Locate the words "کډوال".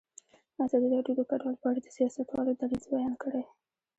1.29-1.55